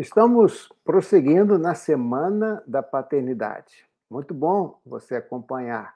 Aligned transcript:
Estamos 0.00 0.72
prosseguindo 0.82 1.58
na 1.58 1.74
Semana 1.74 2.64
da 2.66 2.82
Paternidade. 2.82 3.86
Muito 4.10 4.32
bom 4.32 4.80
você 4.82 5.16
acompanhar. 5.16 5.94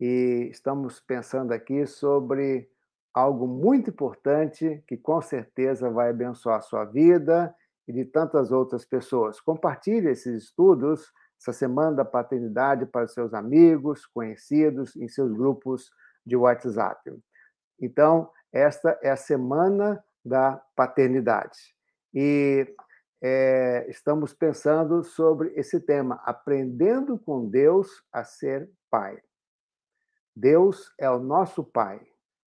E 0.00 0.46
estamos 0.52 1.00
pensando 1.00 1.50
aqui 1.50 1.84
sobre 1.84 2.70
algo 3.12 3.48
muito 3.48 3.90
importante 3.90 4.84
que 4.86 4.96
com 4.96 5.20
certeza 5.20 5.90
vai 5.90 6.10
abençoar 6.10 6.58
a 6.58 6.60
sua 6.60 6.84
vida 6.84 7.52
e 7.88 7.92
de 7.92 8.04
tantas 8.04 8.52
outras 8.52 8.84
pessoas. 8.84 9.40
Compartilhe 9.40 10.10
esses 10.10 10.44
estudos, 10.44 11.12
essa 11.36 11.52
Semana 11.52 11.96
da 11.96 12.04
Paternidade 12.04 12.86
para 12.86 13.08
seus 13.08 13.34
amigos, 13.34 14.06
conhecidos, 14.06 14.94
em 14.94 15.08
seus 15.08 15.32
grupos 15.32 15.90
de 16.24 16.36
WhatsApp. 16.36 17.12
Então, 17.80 18.30
esta 18.52 18.96
é 19.02 19.10
a 19.10 19.16
Semana 19.16 20.04
da 20.24 20.62
Paternidade. 20.76 21.74
E 22.14 22.72
é, 23.26 23.86
estamos 23.88 24.34
pensando 24.34 25.02
sobre 25.02 25.50
esse 25.56 25.80
tema, 25.80 26.20
aprendendo 26.26 27.18
com 27.18 27.48
Deus 27.48 28.04
a 28.12 28.22
ser 28.22 28.70
pai. 28.90 29.18
Deus 30.36 30.92
é 31.00 31.08
o 31.08 31.18
nosso 31.18 31.64
pai, 31.64 32.06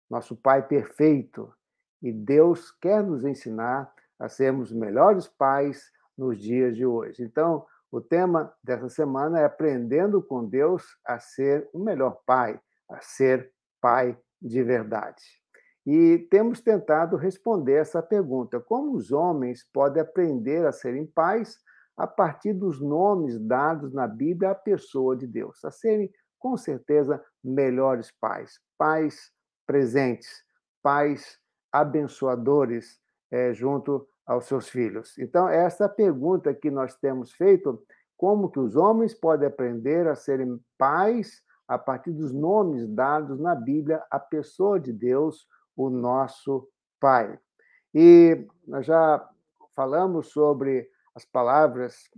nosso 0.10 0.36
pai 0.36 0.68
perfeito, 0.68 1.54
e 2.02 2.12
Deus 2.12 2.72
quer 2.72 3.04
nos 3.04 3.24
ensinar 3.24 3.94
a 4.18 4.28
sermos 4.28 4.72
melhores 4.72 5.28
pais 5.28 5.92
nos 6.18 6.40
dias 6.42 6.76
de 6.76 6.88
hoje. 6.88 7.22
Então, 7.22 7.68
o 7.92 8.02
tema 8.02 8.52
dessa 8.64 8.90
semana 8.90 9.42
é 9.42 9.46
aprendendo 9.46 10.24
com 10.24 10.44
Deus 10.44 10.98
a 11.06 11.20
ser 11.20 11.70
o 11.72 11.78
melhor 11.78 12.20
pai, 12.26 12.60
a 12.90 13.00
ser 13.00 13.54
pai 13.80 14.18
de 14.42 14.64
verdade. 14.64 15.43
E 15.86 16.20
temos 16.30 16.62
tentado 16.62 17.18
responder 17.18 17.74
essa 17.74 18.02
pergunta: 18.02 18.60
como 18.60 18.96
os 18.96 19.12
homens 19.12 19.68
podem 19.74 20.02
aprender 20.02 20.66
a 20.66 20.72
serem 20.72 21.06
pais 21.06 21.58
a 21.98 22.08
partir 22.08 22.54
dos 22.54 22.82
nomes 22.82 23.40
dados 23.40 23.94
na 23.94 24.08
Bíblia 24.08 24.52
à 24.52 24.56
pessoa 24.56 25.16
de 25.16 25.28
Deus, 25.28 25.64
a 25.64 25.72
serem, 25.72 26.12
com 26.40 26.58
certeza, 26.58 27.24
melhores 27.44 28.12
pais, 28.20 28.60
pais 28.78 29.32
presentes, 29.66 30.44
pais 30.82 31.38
abençoadores 31.72 33.00
é, 33.32 33.54
junto 33.54 34.08
aos 34.26 34.46
seus 34.46 34.70
filhos. 34.70 35.18
Então, 35.18 35.48
essa 35.50 35.90
pergunta 35.90 36.54
que 36.54 36.72
nós 36.72 36.96
temos 36.96 37.34
feito: 37.34 37.84
como 38.16 38.50
que 38.50 38.60
os 38.60 38.76
homens 38.76 39.14
podem 39.14 39.48
aprender 39.48 40.08
a 40.08 40.16
serem 40.16 40.60
pais 40.78 41.42
a 41.68 41.78
partir 41.78 42.12
dos 42.12 42.32
nomes 42.32 42.88
dados 42.88 43.40
na 43.40 43.56
Bíblia 43.56 44.04
à 44.10 44.20
pessoa 44.20 44.80
de 44.80 44.94
Deus? 44.94 45.48
O 45.76 45.90
nosso 45.90 46.68
Pai. 47.00 47.38
E 47.94 48.48
nós 48.68 48.86
já 48.86 49.30
falamos 49.76 50.32
sobre 50.32 50.90
as 51.16 51.26
palavras 51.26 52.10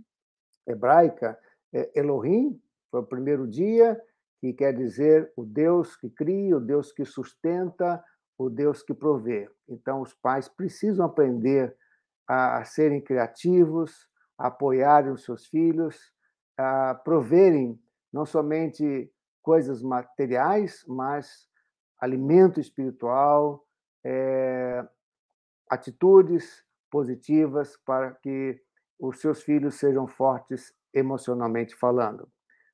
hebraica, 0.66 1.38
é, 1.72 1.90
Elohim, 1.98 2.60
foi 2.90 3.00
o 3.00 3.06
primeiro 3.06 3.46
dia, 3.46 4.00
que 4.40 4.52
quer 4.52 4.72
dizer 4.72 5.32
o 5.36 5.44
Deus 5.44 5.96
que 5.96 6.08
cria, 6.08 6.56
o 6.56 6.60
Deus 6.60 6.92
que 6.92 7.04
sustenta, 7.04 8.02
o 8.38 8.48
Deus 8.48 8.82
que 8.82 8.94
provê. 8.94 9.50
Então, 9.68 10.00
os 10.00 10.14
pais 10.14 10.48
precisam 10.48 11.06
aprender 11.06 11.76
a, 12.28 12.64
serem 12.64 13.00
criativos, 13.00 14.08
a 14.38 14.48
apoiarem 14.48 15.12
os 15.12 15.24
seus 15.24 15.46
filhos, 15.46 16.12
a 16.56 16.94
proverem 16.94 17.80
não 18.12 18.26
somente 18.26 19.10
coisas 19.42 19.82
materiais, 19.82 20.84
mas 20.86 21.46
alimento 22.00 22.60
espiritual, 22.60 23.64
é, 24.04 24.86
atitudes 25.68 26.64
positivas 26.90 27.76
para 27.84 28.12
que 28.12 28.60
os 28.98 29.20
seus 29.20 29.42
filhos 29.42 29.74
sejam 29.76 30.06
fortes 30.06 30.74
emocionalmente 30.94 31.74
falando. 31.74 32.28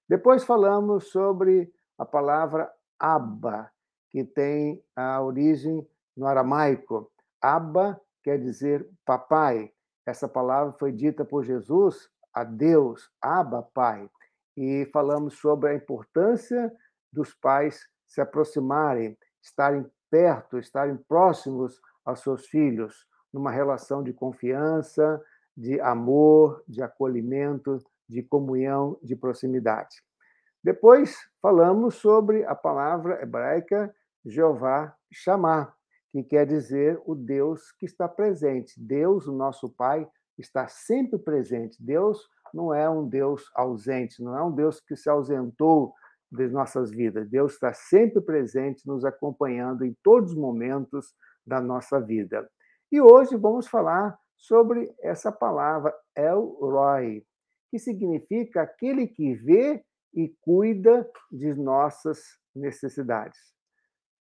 Depois 0.09 0.45
falamos 0.45 1.09
sobre 1.11 1.73
a 1.98 2.05
palavra 2.05 2.70
Abba, 2.98 3.70
que 4.11 4.24
tem 4.24 4.85
a 4.95 5.20
origem 5.23 5.86
no 6.17 6.27
aramaico. 6.27 7.11
Abba 7.41 8.01
quer 8.23 8.39
dizer 8.39 8.89
papai. 9.05 9.73
Essa 10.07 10.29
palavra 10.29 10.73
foi 10.79 10.92
dita 10.92 11.24
por 11.24 11.45
Jesus 11.45 12.11
a 12.33 12.45
Deus, 12.45 13.11
Abba, 13.20 13.63
Pai. 13.74 14.08
E 14.57 14.89
falamos 14.92 15.39
sobre 15.39 15.70
a 15.70 15.74
importância 15.74 16.73
dos 17.13 17.35
pais 17.35 17.89
se 18.12 18.20
aproximarem, 18.20 19.17
estarem 19.42 19.86
perto, 20.11 20.58
estarem 20.58 20.98
próximos 21.08 21.80
aos 22.05 22.20
seus 22.20 22.46
filhos, 22.46 23.06
numa 23.33 23.50
relação 23.50 24.02
de 24.02 24.12
confiança, 24.12 25.18
de 25.56 25.80
amor, 25.80 26.62
de 26.68 26.83
acolhimento, 26.83 27.78
de 28.06 28.23
comunhão, 28.23 28.98
de 29.02 29.17
proximidade. 29.17 30.02
Depois 30.62 31.17
falamos 31.40 31.95
sobre 31.95 32.45
a 32.45 32.55
palavra 32.55 33.23
hebraica 33.23 33.95
Jeová 34.27 34.94
chamar, 35.11 35.74
que 36.11 36.23
quer 36.23 36.46
dizer 36.46 37.00
o 37.06 37.14
Deus 37.14 37.73
que 37.73 37.86
está 37.86 38.06
presente. 38.06 38.79
Deus, 38.79 39.27
o 39.27 39.33
nosso 39.33 39.70
Pai, 39.70 40.06
está 40.36 40.68
sempre 40.68 41.18
presente. 41.18 41.83
Deus 41.83 42.29
não 42.52 42.74
é 42.74 42.89
um 42.90 43.08
Deus 43.08 43.50
ausente, 43.55 44.23
não 44.23 44.36
é 44.36 44.44
um 44.44 44.52
Deus 44.52 44.80
que 44.80 44.94
se 44.94 45.08
ausentou 45.08 45.94
das 46.33 46.51
nossas 46.51 46.91
vidas. 46.91 47.29
Deus 47.29 47.53
está 47.53 47.75
sempre 47.75 48.23
presente, 48.23 48.87
nos 48.87 49.05
acompanhando 49.05 49.85
em 49.85 49.95
todos 50.03 50.31
os 50.31 50.37
momentos 50.37 51.15
da 51.47 51.61
nossa 51.61 52.01
vida. 52.01 52.48
E 52.91 53.01
hoje 53.01 53.37
vamos 53.37 53.69
falar 53.69 54.19
sobre 54.37 54.92
essa 55.03 55.31
palavra 55.31 55.95
El 56.17 56.57
Roy, 56.59 57.25
que 57.71 57.79
significa 57.79 58.63
aquele 58.63 59.07
que 59.07 59.35
vê 59.35 59.85
e 60.15 60.35
cuida 60.41 61.09
de 61.31 61.55
nossas 61.55 62.21
necessidades. 62.55 63.39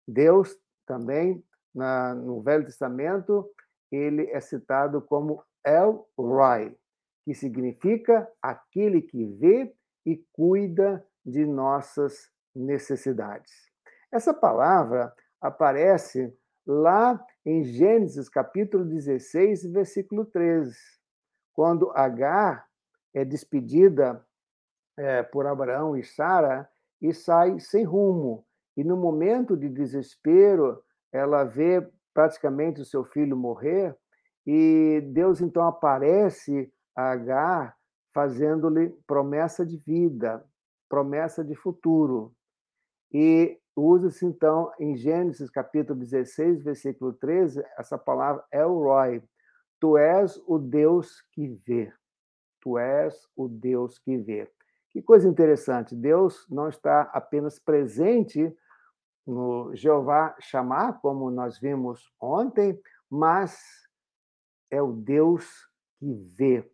Deus 0.08 0.58
também, 0.88 1.44
na, 1.74 2.16
no 2.16 2.42
Velho 2.42 2.66
Testamento, 2.66 3.48
ele 3.92 4.30
é 4.32 4.40
citado 4.40 5.02
como 5.02 5.44
El 5.64 6.06
Roy, 6.18 6.76
que 7.24 7.34
significa 7.36 8.28
aquele 8.42 9.02
que 9.02 9.26
vê 9.26 9.74
e 10.06 10.24
cuida 10.34 11.06
de 11.30 11.46
nossas 11.46 12.30
necessidades. 12.56 13.52
Essa 14.12 14.34
palavra 14.34 15.14
aparece 15.42 16.34
lá 16.66 17.24
em 17.46 17.64
Gênesis 17.64 18.28
capítulo 18.28 18.86
16, 18.86 19.72
versículo 19.72 20.26
13, 20.26 20.76
quando 21.54 21.92
Agar 21.92 22.66
é 23.14 23.24
despedida 23.24 24.26
é, 24.98 25.24
por 25.24 25.48
Abraão 25.48 25.96
e 25.96 26.04
Sara 26.04 26.70
e 27.02 27.14
sai 27.14 27.60
sem 27.60 27.84
rumo. 27.84 28.46
E 28.76 28.84
no 28.84 28.98
momento 28.98 29.56
de 29.58 29.70
desespero, 29.70 30.84
ela 31.12 31.44
vê 31.44 31.88
praticamente 32.14 32.82
o 32.82 32.86
seu 32.86 33.04
filho 33.04 33.36
morrer, 33.36 33.96
e 34.46 35.02
Deus 35.14 35.42
então 35.42 35.68
aparece 35.68 36.72
a 36.96 37.12
Agar 37.12 37.78
fazendo-lhe 38.14 38.90
promessa 39.08 39.66
de 39.66 39.78
vida, 39.78 40.44
promessa 40.90 41.44
de 41.44 41.56
futuro. 41.56 42.34
E 43.14 43.58
usa-se, 43.76 44.26
então, 44.26 44.72
em 44.80 44.98
Gênesis 44.98 45.50
capítulo 45.50 45.98
16, 46.00 46.64
versículo 46.64 47.14
13, 47.14 47.64
essa 47.78 47.98
palavra 47.98 48.44
Elroy. 48.52 49.24
Tu 49.80 49.98
és 49.98 50.42
o 50.46 50.58
Deus 50.58 51.22
que 51.32 51.48
vê. 51.66 51.94
Tu 52.60 52.78
és 52.78 53.16
o 53.36 53.48
Deus 53.48 53.98
que 53.98 54.18
vê. 54.18 54.52
Que 54.92 55.02
coisa 55.02 55.30
interessante. 55.30 55.96
Deus 55.96 56.46
não 56.50 56.68
está 56.68 57.04
apenas 57.14 57.58
presente 57.60 58.54
no 59.26 59.74
Jeová 59.76 60.36
chamar, 60.42 61.00
como 61.00 61.30
nós 61.30 61.60
vimos 61.60 62.12
ontem, 62.20 62.82
mas 63.10 63.62
é 64.70 64.82
o 64.82 64.92
Deus 64.92 65.70
que 66.00 66.12
vê 66.36 66.70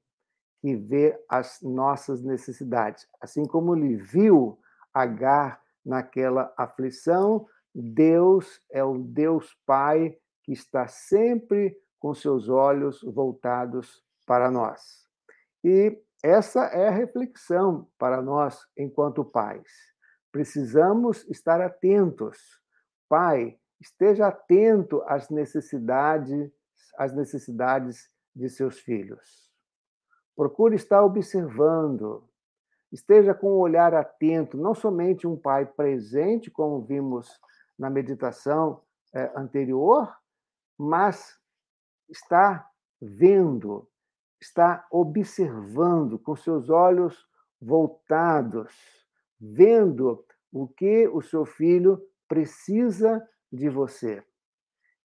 que 0.66 0.76
vê 0.76 1.16
as 1.30 1.62
nossas 1.62 2.24
necessidades. 2.24 3.08
Assim 3.22 3.46
como 3.46 3.76
ele 3.76 3.98
viu 3.98 4.58
Agar 4.92 5.62
naquela 5.86 6.52
aflição, 6.58 7.46
Deus 7.76 8.60
é 8.72 8.84
o 8.84 8.98
Deus 8.98 9.56
Pai 9.64 10.18
que 10.42 10.54
está 10.54 10.88
sempre 10.88 11.78
com 12.00 12.16
seus 12.16 12.50
olhos 12.50 13.04
voltados 13.04 14.04
para 14.26 14.50
nós. 14.50 15.06
E 15.64 16.02
essa 16.24 16.62
é 16.68 16.88
a 16.88 16.92
reflexão 16.92 17.88
para 18.00 18.20
nós 18.20 18.66
enquanto 18.76 19.24
pais. 19.24 19.70
Precisamos 20.32 21.28
estar 21.30 21.62
atentos. 21.62 22.40
Pai, 23.08 23.60
esteja 23.80 24.30
atento 24.30 25.04
às 25.06 25.30
necessidades, 25.30 26.52
às 26.98 27.14
necessidades 27.14 28.10
de 28.36 28.50
seus 28.50 28.80
filhos. 28.80 29.45
Procure 30.36 30.76
estar 30.76 31.04
observando. 31.04 32.28
Esteja 32.92 33.34
com 33.34 33.54
um 33.54 33.60
olhar 33.60 33.94
atento, 33.94 34.58
não 34.58 34.76
somente 34.76 35.26
um 35.28 35.38
pai 35.38 35.66
presente, 35.66 36.52
como 36.52 36.82
vimos 36.82 37.40
na 37.78 37.90
meditação 37.90 38.82
é, 39.14 39.32
anterior, 39.36 40.14
mas 40.78 41.40
está 42.10 42.70
vendo, 43.02 43.88
está 44.40 44.86
observando 44.92 46.20
com 46.20 46.36
seus 46.36 46.70
olhos 46.70 47.28
voltados, 47.62 48.74
vendo 49.40 50.26
o 50.52 50.68
que 50.68 51.08
o 51.08 51.22
seu 51.22 51.46
filho 51.46 52.02
precisa 52.28 53.26
de 53.52 53.70
você. 53.70 54.24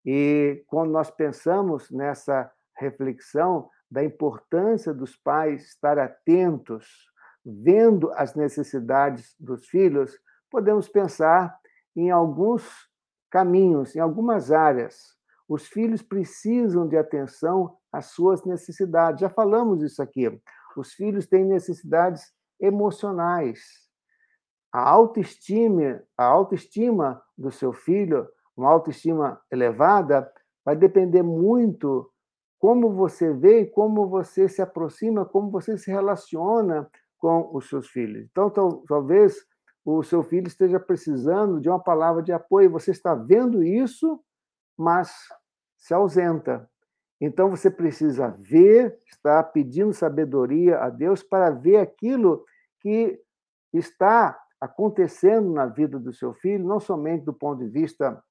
E 0.04 0.64
quando 0.66 0.90
nós 0.90 1.10
pensamos 1.10 1.90
nessa 1.90 2.50
reflexão 2.76 3.68
da 3.90 4.04
importância 4.04 4.94
dos 4.94 5.16
pais 5.16 5.64
estar 5.66 5.98
atentos, 5.98 7.10
vendo 7.44 8.12
as 8.12 8.34
necessidades 8.34 9.34
dos 9.38 9.66
filhos, 9.66 10.16
podemos 10.50 10.88
pensar 10.88 11.58
em 11.96 12.10
alguns 12.10 12.88
caminhos, 13.30 13.96
em 13.96 14.00
algumas 14.00 14.52
áreas. 14.52 15.16
Os 15.48 15.66
filhos 15.66 16.02
precisam 16.02 16.86
de 16.86 16.96
atenção 16.96 17.76
às 17.92 18.06
suas 18.06 18.44
necessidades. 18.44 19.20
Já 19.20 19.28
falamos 19.28 19.82
isso 19.82 20.00
aqui. 20.00 20.40
Os 20.76 20.92
filhos 20.92 21.26
têm 21.26 21.44
necessidades 21.44 22.32
emocionais. 22.60 23.60
A 24.72 24.88
autoestima, 24.88 26.02
a 26.16 26.24
autoestima 26.24 27.20
do 27.36 27.50
seu 27.50 27.72
filho, 27.72 28.28
uma 28.56 28.70
autoestima 28.70 29.40
elevada, 29.50 30.30
vai 30.64 30.76
depender 30.76 31.22
muito 31.22 32.08
como 32.60 32.92
você 32.92 33.32
vê 33.32 33.62
e 33.62 33.66
como 33.66 34.06
você 34.06 34.46
se 34.46 34.60
aproxima, 34.60 35.24
como 35.24 35.50
você 35.50 35.78
se 35.78 35.90
relaciona 35.90 36.88
com 37.18 37.50
os 37.56 37.68
seus 37.68 37.88
filhos. 37.88 38.28
Então, 38.30 38.50
talvez 38.86 39.34
o 39.84 40.02
seu 40.02 40.22
filho 40.22 40.46
esteja 40.46 40.78
precisando 40.78 41.58
de 41.58 41.70
uma 41.70 41.82
palavra 41.82 42.22
de 42.22 42.32
apoio, 42.32 42.70
você 42.70 42.90
está 42.90 43.14
vendo 43.14 43.64
isso, 43.64 44.22
mas 44.78 45.10
se 45.78 45.94
ausenta. 45.94 46.68
Então 47.18 47.48
você 47.48 47.70
precisa 47.70 48.28
ver, 48.38 48.98
está 49.06 49.42
pedindo 49.42 49.92
sabedoria 49.94 50.78
a 50.78 50.90
Deus 50.90 51.22
para 51.22 51.50
ver 51.50 51.76
aquilo 51.78 52.44
que 52.80 53.18
está 53.72 54.38
acontecendo 54.60 55.50
na 55.50 55.64
vida 55.64 55.98
do 55.98 56.12
seu 56.12 56.34
filho, 56.34 56.66
não 56.66 56.78
somente 56.78 57.24
do 57.24 57.32
ponto 57.32 57.64
de 57.64 57.70
vista 57.70 58.22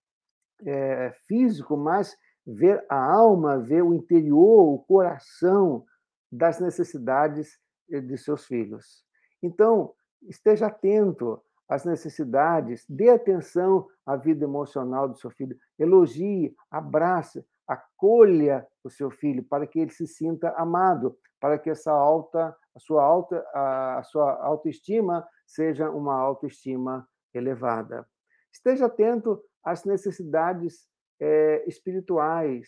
é, 0.64 1.12
físico, 1.28 1.76
mas 1.76 2.16
ver 2.46 2.86
a 2.90 2.98
alma, 2.98 3.58
ver 3.58 3.84
o 3.84 3.94
interior, 3.94 4.74
o 4.74 4.80
coração 4.80 5.86
das 6.32 6.60
necessidades 6.60 7.60
eh, 7.90 8.02
de 8.02 8.18
seus 8.18 8.46
filhos. 8.46 9.04
Então, 9.42 9.94
esteja 10.24 10.68
atento 10.68 11.42
às 11.68 11.86
necessidades, 11.86 12.84
dê 12.90 13.10
atenção 13.10 13.88
à 14.06 14.16
vida 14.16 14.44
emocional 14.44 15.08
do 15.08 15.18
seu 15.18 15.30
filho, 15.30 15.58
elogie, 15.78 16.56
abrace, 16.72 17.46
acolha 17.68 18.68
o 18.84 18.90
seu 18.90 19.12
filho 19.12 19.44
para 19.44 19.68
que 19.68 19.80
ele 19.80 19.92
se 19.92 20.08
sinta 20.08 20.50
amado, 20.58 21.16
para 21.40 21.60
que 21.60 21.70
essa 21.70 21.92
alta, 21.92 22.56
a 22.76 22.80
sua 22.80 23.04
alta, 23.04 23.46
a 23.54 24.02
sua 24.04 24.44
autoestima 24.44 25.26
seja 25.46 25.90
uma 25.90 26.16
autoestima 26.16 27.08
elevada. 27.34 28.08
Esteja 28.52 28.88
atento 28.88 29.40
às 29.64 29.86
necessidades 29.86 30.88
é, 31.20 31.64
espirituais. 31.68 32.68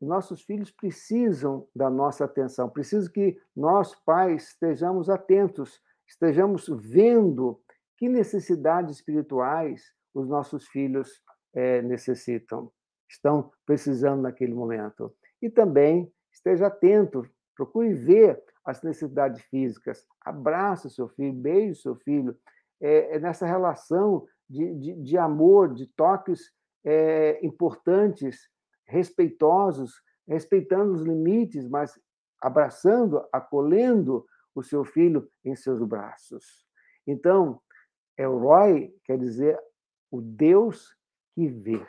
Nossos 0.00 0.42
filhos 0.42 0.70
precisam 0.70 1.66
da 1.74 1.88
nossa 1.88 2.24
atenção, 2.24 2.68
precisam 2.68 3.10
que 3.10 3.40
nós, 3.56 3.94
pais, 3.94 4.48
estejamos 4.48 5.08
atentos, 5.08 5.80
estejamos 6.06 6.68
vendo 6.68 7.60
que 7.96 8.08
necessidades 8.08 8.96
espirituais 8.96 9.94
os 10.12 10.28
nossos 10.28 10.66
filhos 10.68 11.22
é, 11.54 11.80
necessitam, 11.82 12.70
estão 13.08 13.50
precisando 13.64 14.22
naquele 14.22 14.54
momento. 14.54 15.14
E 15.40 15.48
também 15.48 16.12
esteja 16.30 16.66
atento, 16.66 17.28
procure 17.56 17.92
ver 17.94 18.42
as 18.64 18.82
necessidades 18.82 19.42
físicas, 19.42 20.06
abraça 20.20 20.88
seu 20.88 21.08
filho, 21.08 21.32
beije 21.32 21.80
seu 21.80 21.96
filho, 21.96 22.36
é, 22.80 23.16
é 23.16 23.18
nessa 23.18 23.46
relação 23.46 24.26
de, 24.48 24.74
de, 24.74 24.94
de 25.02 25.18
amor, 25.18 25.72
de 25.74 25.86
toques 25.86 26.52
é, 26.84 27.44
importantes, 27.44 28.48
respeitosos, 28.86 30.02
respeitando 30.26 30.92
os 30.92 31.02
limites, 31.02 31.68
mas 31.68 31.98
abraçando, 32.40 33.26
acolhendo 33.32 34.26
o 34.54 34.62
seu 34.62 34.84
filho 34.84 35.30
em 35.44 35.56
seus 35.56 35.82
braços. 35.82 36.66
Então, 37.06 37.60
Elroy 38.16 38.94
quer 39.04 39.18
dizer 39.18 39.58
o 40.10 40.20
Deus 40.20 40.96
que 41.34 41.48
vê. 41.48 41.84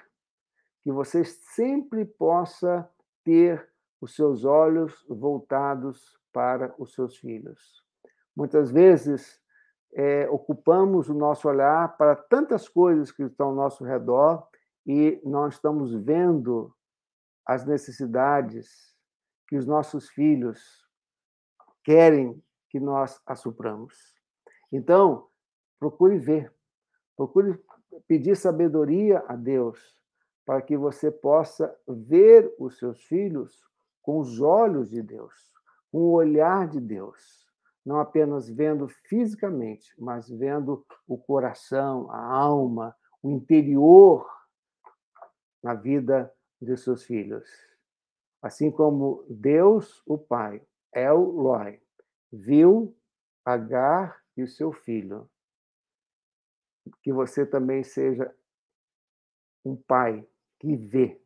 Que 0.82 0.92
você 0.92 1.24
sempre 1.24 2.06
possa 2.06 2.90
ter 3.24 3.68
os 4.02 4.16
seus 4.16 4.46
olhos 4.46 5.06
voltados 5.08 6.18
para 6.32 6.74
os 6.78 6.94
seus 6.94 7.18
filhos. 7.18 7.84
Muitas 8.36 8.72
vezes 8.72 9.42
é, 9.96 10.30
ocupamos 10.30 11.08
o 11.08 11.14
nosso 11.14 11.48
olhar 11.48 11.96
para 11.98 12.18
tantas 12.18 12.68
coisas 12.68 13.12
que 13.12 13.24
estão 13.24 13.48
ao 13.48 13.56
nosso 13.56 13.86
redor 13.86 14.46
e 14.86 15.22
não 15.24 15.48
estamos 15.48 15.96
vendo 15.96 16.76
as 17.46 17.66
necessidades 17.66 18.94
que 19.48 19.56
os 19.56 19.66
nossos 19.66 20.10
filhos 20.10 20.86
querem 21.82 22.44
que 22.70 22.80
nós 22.80 23.22
assupramos. 23.26 23.96
Então, 24.70 25.30
procure 25.80 26.18
ver, 26.18 26.54
procure 27.16 27.58
pedir 28.06 28.36
sabedoria 28.36 29.24
a 29.28 29.36
Deus 29.36 29.80
para 30.46 30.62
que 30.62 30.76
você 30.76 31.10
possa 31.10 31.74
ver 31.88 32.54
os 32.60 32.78
seus 32.78 33.02
filhos 33.06 33.64
com 34.02 34.20
os 34.20 34.42
olhos 34.42 34.90
de 34.90 35.02
Deus, 35.02 35.34
com 35.90 36.00
o 36.00 36.12
olhar 36.12 36.68
de 36.68 36.82
Deus 36.82 37.45
não 37.86 38.00
apenas 38.00 38.50
vendo 38.50 38.88
fisicamente, 38.88 39.94
mas 40.00 40.28
vendo 40.28 40.86
o 41.08 41.18
coração, 41.18 42.10
a 42.10 42.18
alma, 42.18 42.96
o 43.22 43.30
interior 43.30 44.28
na 45.62 45.76
vida 45.76 46.34
de 46.60 46.76
seus 46.78 47.04
filhos. 47.04 47.48
Assim 48.42 48.72
como 48.72 49.24
Deus, 49.30 50.02
o 50.06 50.18
Pai, 50.18 50.62
El 50.92 51.18
Loi, 51.18 51.82
viu 52.32 52.96
Agar 53.44 54.20
e 54.36 54.42
o 54.42 54.48
seu 54.48 54.72
filho. 54.72 55.30
Que 57.04 57.14
você 57.14 57.46
também 57.46 57.84
seja 57.84 58.34
um 59.64 59.76
pai 59.76 60.28
que 60.60 60.76
vê, 60.76 61.22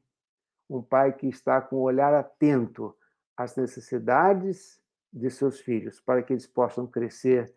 um 0.70 0.82
pai 0.82 1.14
que 1.14 1.28
está 1.28 1.62
com 1.62 1.78
o 1.78 1.82
olhar 1.82 2.14
atento 2.14 2.96
às 3.38 3.56
necessidades 3.56 4.82
de 5.12 5.30
seus 5.30 5.60
filhos, 5.60 6.00
para 6.00 6.22
que 6.22 6.34
eles 6.34 6.48
possam 6.48 6.86
crescer 6.86 7.54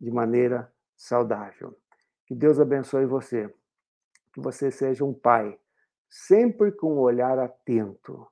de 0.00 0.10
maneira 0.10 0.72
saudável. 0.96 1.76
Que 2.26 2.34
Deus 2.34 2.58
abençoe 2.58 3.06
você. 3.06 3.52
Que 4.32 4.40
você 4.40 4.70
seja 4.70 5.04
um 5.04 5.12
pai, 5.12 5.58
sempre 6.08 6.72
com 6.72 6.94
um 6.94 6.98
olhar 7.00 7.38
atento, 7.38 8.26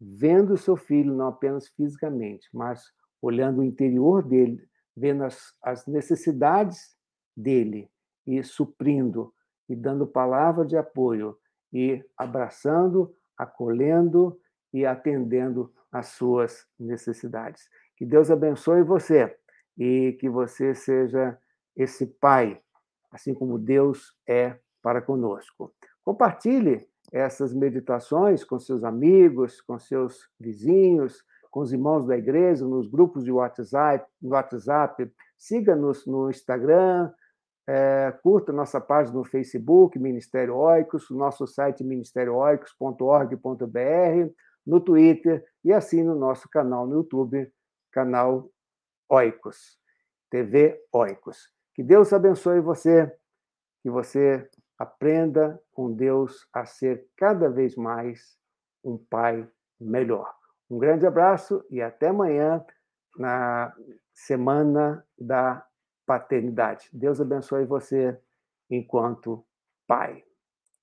vendo 0.00 0.54
o 0.54 0.58
seu 0.58 0.76
filho 0.76 1.14
não 1.14 1.28
apenas 1.28 1.68
fisicamente, 1.68 2.48
mas 2.52 2.92
olhando 3.20 3.60
o 3.60 3.64
interior 3.64 4.22
dele, 4.22 4.68
vendo 4.96 5.24
as, 5.24 5.54
as 5.62 5.86
necessidades 5.86 6.96
dele 7.36 7.90
e 8.26 8.42
suprindo 8.42 9.32
e 9.68 9.76
dando 9.76 10.06
palavra 10.06 10.64
de 10.64 10.76
apoio 10.76 11.38
e 11.72 12.04
abraçando, 12.16 13.14
acolhendo 13.36 14.38
e 14.72 14.84
atendendo 14.84 15.72
às 15.90 16.08
suas 16.08 16.66
necessidades. 16.78 17.68
Que 17.96 18.04
Deus 18.04 18.30
abençoe 18.30 18.82
você 18.82 19.34
e 19.78 20.16
que 20.20 20.28
você 20.28 20.74
seja 20.74 21.38
esse 21.76 22.06
pai, 22.06 22.60
assim 23.10 23.34
como 23.34 23.58
Deus 23.58 24.14
é 24.28 24.56
para 24.82 25.00
conosco. 25.00 25.72
Compartilhe 26.04 26.86
essas 27.12 27.54
meditações 27.54 28.44
com 28.44 28.58
seus 28.58 28.84
amigos, 28.84 29.60
com 29.60 29.78
seus 29.78 30.28
vizinhos, 30.40 31.22
com 31.50 31.60
os 31.60 31.72
irmãos 31.72 32.06
da 32.06 32.16
igreja, 32.16 32.66
nos 32.66 32.88
grupos 32.88 33.24
de 33.24 33.30
WhatsApp, 33.30 34.04
WhatsApp. 34.22 35.12
Siga-nos 35.36 36.06
no 36.06 36.30
Instagram, 36.30 37.12
é, 37.68 38.16
curta 38.22 38.52
nossa 38.52 38.80
página 38.80 39.18
no 39.18 39.24
Facebook, 39.24 39.98
Ministério 39.98 40.56
Oicos, 40.56 41.10
nosso 41.10 41.46
site 41.46 41.84
ministérioicos.org.br, 41.84 44.32
no 44.66 44.80
Twitter 44.80 45.44
e 45.64 45.72
assim 45.72 46.02
no 46.02 46.14
nosso 46.14 46.48
canal 46.48 46.86
no 46.86 46.96
YouTube, 46.96 47.50
canal 47.92 48.50
Oicos, 49.08 49.78
TV 50.30 50.82
Oicos. 50.92 51.52
Que 51.74 51.82
Deus 51.82 52.12
abençoe 52.12 52.60
você, 52.60 53.14
que 53.82 53.90
você 53.90 54.48
aprenda 54.78 55.62
com 55.72 55.92
Deus 55.92 56.48
a 56.52 56.64
ser 56.64 57.06
cada 57.16 57.48
vez 57.48 57.76
mais 57.76 58.36
um 58.82 58.98
pai 58.98 59.48
melhor. 59.80 60.34
Um 60.70 60.78
grande 60.78 61.06
abraço 61.06 61.64
e 61.70 61.80
até 61.80 62.08
amanhã 62.08 62.64
na 63.16 63.74
semana 64.12 65.06
da 65.18 65.64
paternidade. 66.06 66.88
Deus 66.92 67.20
abençoe 67.20 67.64
você 67.64 68.18
enquanto 68.70 69.44
pai. 69.86 70.24